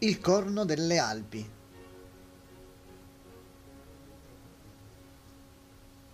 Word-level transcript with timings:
Il 0.00 0.20
corno 0.20 0.64
delle 0.64 0.98
Alpi. 0.98 1.50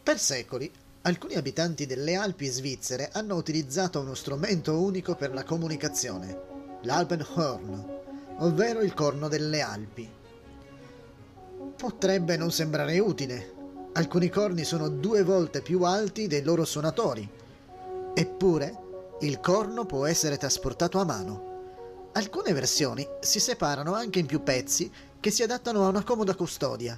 Per 0.02 0.18
secoli, 0.18 0.72
alcuni 1.02 1.34
abitanti 1.34 1.84
delle 1.84 2.14
Alpi 2.14 2.46
svizzere 2.46 3.10
hanno 3.12 3.34
utilizzato 3.34 4.00
uno 4.00 4.14
strumento 4.14 4.80
unico 4.80 5.16
per 5.16 5.34
la 5.34 5.44
comunicazione, 5.44 6.78
l'Alpenhorn, 6.84 7.98
ovvero 8.38 8.80
il 8.80 8.94
corno 8.94 9.28
delle 9.28 9.60
Alpi. 9.60 10.10
Potrebbe 11.76 12.38
non 12.38 12.50
sembrare 12.50 12.98
utile. 13.00 13.52
Alcuni 13.92 14.30
corni 14.30 14.64
sono 14.64 14.88
due 14.88 15.22
volte 15.24 15.60
più 15.60 15.82
alti 15.82 16.26
dei 16.26 16.42
loro 16.42 16.64
suonatori. 16.64 17.30
Eppure, 18.14 18.78
il 19.20 19.40
corno 19.40 19.84
può 19.84 20.06
essere 20.06 20.38
trasportato 20.38 20.98
a 21.00 21.04
mano. 21.04 21.53
Alcune 22.16 22.52
versioni 22.52 23.04
si 23.18 23.40
separano 23.40 23.92
anche 23.92 24.20
in 24.20 24.26
più 24.26 24.44
pezzi 24.44 24.88
che 25.18 25.32
si 25.32 25.42
adattano 25.42 25.84
a 25.84 25.88
una 25.88 26.04
comoda 26.04 26.36
custodia. 26.36 26.96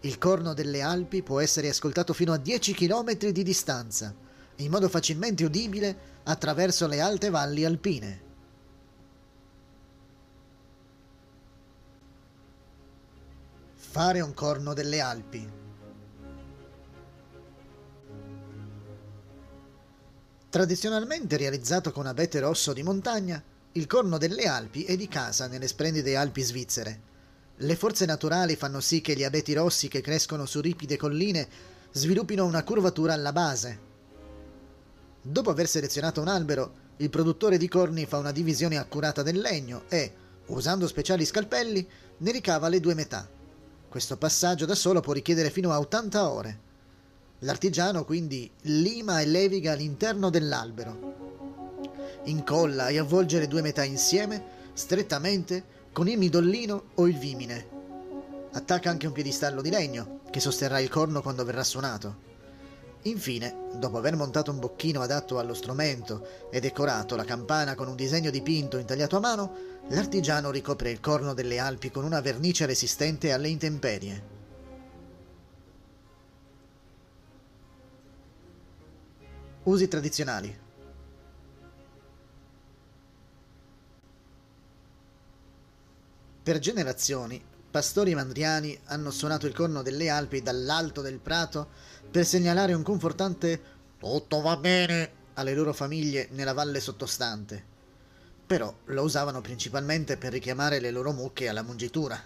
Il 0.00 0.18
corno 0.18 0.54
delle 0.54 0.80
Alpi 0.80 1.24
può 1.24 1.40
essere 1.40 1.68
ascoltato 1.68 2.12
fino 2.12 2.32
a 2.32 2.36
10 2.36 2.72
km 2.72 3.16
di 3.16 3.42
distanza, 3.42 4.14
in 4.56 4.70
modo 4.70 4.88
facilmente 4.88 5.44
udibile 5.44 6.20
attraverso 6.22 6.86
le 6.86 7.00
alte 7.00 7.30
valli 7.30 7.64
alpine. 7.64 8.22
Fare 13.74 14.20
un 14.20 14.32
corno 14.34 14.72
delle 14.72 15.00
Alpi. 15.00 15.50
Tradizionalmente 20.48 21.36
realizzato 21.36 21.90
con 21.90 22.06
abete 22.06 22.38
rosso 22.38 22.72
di 22.72 22.84
montagna, 22.84 23.42
il 23.76 23.86
corno 23.86 24.16
delle 24.16 24.44
Alpi 24.44 24.84
è 24.84 24.96
di 24.96 25.06
casa 25.06 25.48
nelle 25.48 25.68
splendide 25.68 26.16
Alpi 26.16 26.40
svizzere. 26.40 27.00
Le 27.56 27.76
forze 27.76 28.06
naturali 28.06 28.56
fanno 28.56 28.80
sì 28.80 29.02
che 29.02 29.14
gli 29.14 29.22
abeti 29.22 29.52
rossi 29.52 29.88
che 29.88 30.00
crescono 30.00 30.46
su 30.46 30.62
ripide 30.62 30.96
colline 30.96 31.46
sviluppino 31.92 32.46
una 32.46 32.64
curvatura 32.64 33.12
alla 33.12 33.32
base. 33.32 33.78
Dopo 35.20 35.50
aver 35.50 35.68
selezionato 35.68 36.22
un 36.22 36.28
albero, 36.28 36.84
il 36.96 37.10
produttore 37.10 37.58
di 37.58 37.68
corni 37.68 38.06
fa 38.06 38.16
una 38.16 38.32
divisione 38.32 38.78
accurata 38.78 39.22
del 39.22 39.40
legno 39.40 39.82
e, 39.88 40.10
usando 40.46 40.86
speciali 40.86 41.26
scalpelli, 41.26 41.86
ne 42.18 42.30
ricava 42.30 42.68
le 42.68 42.80
due 42.80 42.94
metà. 42.94 43.28
Questo 43.90 44.16
passaggio 44.16 44.64
da 44.64 44.74
solo 44.74 45.02
può 45.02 45.12
richiedere 45.12 45.50
fino 45.50 45.70
a 45.70 45.78
80 45.78 46.30
ore. 46.30 46.60
L'artigiano 47.40 48.06
quindi 48.06 48.50
lima 48.62 49.20
e 49.20 49.26
leviga 49.26 49.74
l'interno 49.74 50.30
dell'albero 50.30 51.25
incolla 52.24 52.88
e 52.88 52.98
avvolge 52.98 53.38
le 53.38 53.48
due 53.48 53.62
metà 53.62 53.84
insieme, 53.84 54.42
strettamente, 54.72 55.64
con 55.92 56.08
il 56.08 56.18
midollino 56.18 56.90
o 56.94 57.06
il 57.06 57.16
vimine. 57.16 57.68
Attacca 58.52 58.90
anche 58.90 59.06
un 59.06 59.12
piedistallo 59.12 59.62
di 59.62 59.70
legno, 59.70 60.20
che 60.30 60.40
sosterrà 60.40 60.80
il 60.80 60.88
corno 60.88 61.22
quando 61.22 61.44
verrà 61.44 61.64
suonato. 61.64 62.24
Infine, 63.02 63.68
dopo 63.74 63.98
aver 63.98 64.16
montato 64.16 64.50
un 64.50 64.58
bocchino 64.58 65.00
adatto 65.00 65.38
allo 65.38 65.54
strumento 65.54 66.48
e 66.50 66.58
decorato 66.58 67.14
la 67.14 67.24
campana 67.24 67.74
con 67.74 67.86
un 67.86 67.94
disegno 67.94 68.30
dipinto 68.30 68.78
intagliato 68.78 69.16
a 69.16 69.20
mano, 69.20 69.54
l'artigiano 69.88 70.50
ricopre 70.50 70.90
il 70.90 71.00
corno 71.00 71.32
delle 71.32 71.58
Alpi 71.58 71.90
con 71.90 72.04
una 72.04 72.20
vernice 72.20 72.66
resistente 72.66 73.32
alle 73.32 73.48
intemperie. 73.48 74.34
Usi 79.62 79.86
tradizionali. 79.86 80.64
Per 86.46 86.60
generazioni, 86.60 87.44
pastori 87.72 88.14
mandriani 88.14 88.78
hanno 88.84 89.10
suonato 89.10 89.48
il 89.48 89.52
corno 89.52 89.82
delle 89.82 90.08
Alpi 90.08 90.42
dall'alto 90.42 91.00
del 91.00 91.18
prato 91.18 91.70
per 92.08 92.24
segnalare 92.24 92.72
un 92.72 92.84
confortante 92.84 93.60
tutto 93.98 94.40
va 94.42 94.56
bene 94.56 95.10
alle 95.34 95.54
loro 95.54 95.72
famiglie 95.72 96.28
nella 96.30 96.52
valle 96.52 96.78
sottostante. 96.78 97.64
Però 98.46 98.72
lo 98.84 99.02
usavano 99.02 99.40
principalmente 99.40 100.16
per 100.18 100.30
richiamare 100.30 100.78
le 100.78 100.92
loro 100.92 101.10
mucche 101.10 101.48
alla 101.48 101.62
mungitura. 101.64 102.16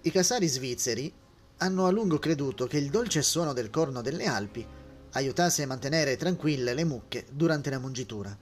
I 0.00 0.10
casari 0.10 0.48
svizzeri 0.48 1.14
hanno 1.58 1.86
a 1.86 1.92
lungo 1.92 2.18
creduto 2.18 2.66
che 2.66 2.78
il 2.78 2.90
dolce 2.90 3.22
suono 3.22 3.52
del 3.52 3.70
corno 3.70 4.02
delle 4.02 4.26
Alpi 4.26 4.66
aiutasse 5.12 5.62
a 5.62 5.68
mantenere 5.68 6.16
tranquille 6.16 6.74
le 6.74 6.84
mucche 6.84 7.26
durante 7.30 7.70
la 7.70 7.78
mungitura. 7.78 8.36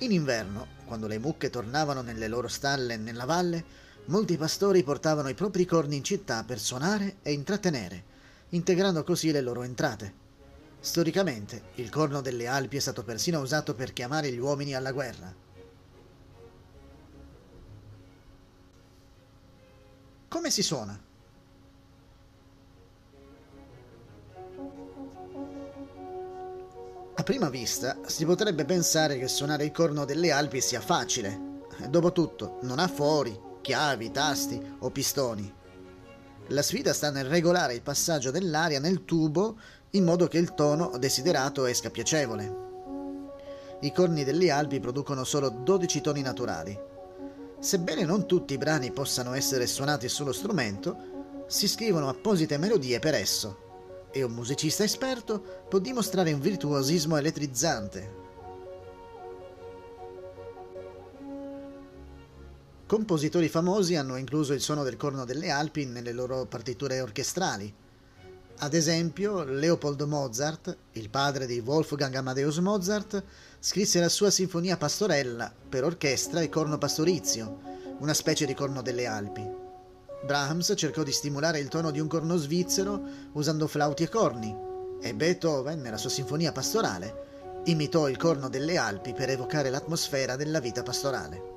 In 0.00 0.12
inverno, 0.12 0.75
quando 0.86 1.06
le 1.06 1.18
mucche 1.18 1.50
tornavano 1.50 2.00
nelle 2.00 2.28
loro 2.28 2.48
stalle 2.48 2.96
nella 2.96 3.24
valle, 3.24 3.64
molti 4.06 4.36
pastori 4.36 4.82
portavano 4.82 5.28
i 5.28 5.34
propri 5.34 5.66
corni 5.66 5.96
in 5.96 6.04
città 6.04 6.44
per 6.44 6.58
suonare 6.58 7.16
e 7.22 7.32
intrattenere, 7.32 8.04
integrando 8.50 9.02
così 9.04 9.30
le 9.32 9.40
loro 9.40 9.62
entrate. 9.62 10.24
Storicamente, 10.80 11.62
il 11.74 11.90
corno 11.90 12.20
delle 12.20 12.46
Alpi 12.46 12.76
è 12.76 12.80
stato 12.80 13.02
persino 13.02 13.40
usato 13.40 13.74
per 13.74 13.92
chiamare 13.92 14.30
gli 14.30 14.38
uomini 14.38 14.74
alla 14.74 14.92
guerra. 14.92 15.34
Come 20.28 20.50
si 20.50 20.62
suona? 20.62 21.05
Prima 27.26 27.48
vista 27.48 27.98
si 28.06 28.24
potrebbe 28.24 28.64
pensare 28.64 29.18
che 29.18 29.26
suonare 29.26 29.64
il 29.64 29.72
corno 29.72 30.04
delle 30.04 30.30
Alpi 30.30 30.60
sia 30.60 30.80
facile. 30.80 31.64
Dopotutto, 31.88 32.60
non 32.62 32.78
ha 32.78 32.86
fori, 32.86 33.36
chiavi, 33.62 34.12
tasti 34.12 34.76
o 34.78 34.90
pistoni. 34.90 35.52
La 36.50 36.62
sfida 36.62 36.92
sta 36.92 37.10
nel 37.10 37.24
regolare 37.24 37.74
il 37.74 37.82
passaggio 37.82 38.30
dell'aria 38.30 38.78
nel 38.78 39.04
tubo 39.04 39.58
in 39.90 40.04
modo 40.04 40.28
che 40.28 40.38
il 40.38 40.54
tono 40.54 40.96
desiderato 40.98 41.66
esca 41.66 41.90
piacevole. 41.90 42.56
I 43.80 43.92
corni 43.92 44.22
delle 44.22 44.52
Alpi 44.52 44.78
producono 44.78 45.24
solo 45.24 45.48
12 45.48 46.00
toni 46.00 46.22
naturali. 46.22 46.78
Sebbene 47.58 48.04
non 48.04 48.28
tutti 48.28 48.54
i 48.54 48.58
brani 48.58 48.92
possano 48.92 49.34
essere 49.34 49.66
suonati 49.66 50.08
sullo 50.08 50.32
strumento, 50.32 51.44
si 51.48 51.66
scrivono 51.66 52.08
apposite 52.08 52.56
melodie 52.56 53.00
per 53.00 53.14
esso 53.14 53.64
e 54.10 54.22
un 54.22 54.32
musicista 54.32 54.84
esperto 54.84 55.64
può 55.68 55.78
dimostrare 55.78 56.32
un 56.32 56.40
virtuosismo 56.40 57.16
elettrizzante. 57.16 58.24
Compositori 62.86 63.48
famosi 63.48 63.96
hanno 63.96 64.16
incluso 64.16 64.52
il 64.52 64.60
suono 64.60 64.84
del 64.84 64.96
corno 64.96 65.24
delle 65.24 65.50
Alpi 65.50 65.86
nelle 65.86 66.12
loro 66.12 66.46
partiture 66.46 67.00
orchestrali. 67.00 67.74
Ad 68.58 68.74
esempio, 68.74 69.42
Leopold 69.42 70.00
Mozart, 70.02 70.76
il 70.92 71.10
padre 71.10 71.46
di 71.46 71.58
Wolfgang 71.58 72.14
Amadeus 72.14 72.58
Mozart, 72.58 73.22
scrisse 73.58 73.98
la 73.98 74.08
sua 74.08 74.30
sinfonia 74.30 74.76
pastorella 74.76 75.52
per 75.68 75.82
orchestra 75.82 76.40
e 76.40 76.48
corno 76.48 76.78
pastorizio, 76.78 77.58
una 77.98 78.14
specie 78.14 78.46
di 78.46 78.54
corno 78.54 78.82
delle 78.82 79.06
Alpi. 79.06 79.65
Brahms 80.26 80.74
cercò 80.76 81.04
di 81.04 81.12
stimolare 81.12 81.60
il 81.60 81.68
tono 81.68 81.92
di 81.92 82.00
un 82.00 82.08
corno 82.08 82.36
svizzero 82.36 83.00
usando 83.32 83.68
flauti 83.68 84.02
e 84.02 84.08
corni, 84.08 84.54
e 85.00 85.14
Beethoven, 85.14 85.80
nella 85.80 85.96
sua 85.96 86.10
sinfonia 86.10 86.50
pastorale, 86.50 87.62
imitò 87.66 88.08
il 88.08 88.16
corno 88.16 88.48
delle 88.48 88.76
Alpi 88.76 89.12
per 89.12 89.30
evocare 89.30 89.70
l'atmosfera 89.70 90.34
della 90.36 90.58
vita 90.60 90.82
pastorale. 90.82 91.54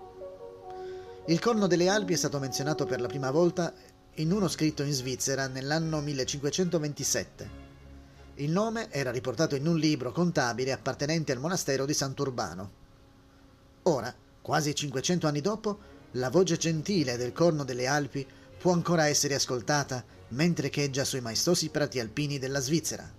Il 1.25 1.40
corno 1.40 1.68
delle 1.68 1.90
Alpi 1.90 2.13
è 2.13 2.16
stato 2.16 2.40
menzionato 2.40 2.85
per 2.85 3.02
la 3.02 3.07
prima 3.07 3.31
volta 3.31 3.74
in 4.16 4.31
uno 4.31 4.47
scritto 4.47 4.84
in 4.84 4.94
Svizzera 4.94 5.47
nell'anno 5.47 6.00
1527. 6.01 7.68
Il 8.36 8.51
nome 8.51 8.91
era 8.91 9.12
riportato 9.12 9.56
in 9.56 9.68
un 9.68 9.78
libro 9.78 10.12
contabile 10.12 10.72
appartenente 10.72 11.31
al 11.31 11.40
monastero 11.40 11.86
di 11.86 11.94
Sant'Urbano. 11.94 12.72
Ora, 13.83 14.13
quasi 14.42 14.75
500 14.75 15.27
anni 15.27 15.42
dopo, 15.42 15.77
la 16.13 16.30
voce 16.30 16.57
gentile 16.57 17.18
del 17.18 17.33
corno 17.33 17.63
delle 17.63 17.88
Alpi 17.88 18.25
può 18.59 18.73
ancora 18.73 19.07
essere 19.07 19.35
ascoltata 19.35 20.03
mentre 20.29 20.69
cheggia 20.69 21.06
sui 21.06 21.21
maestosi 21.21 21.69
prati 21.69 22.00
alpini 22.00 22.38
della 22.38 22.59
Svizzera. 22.59 23.19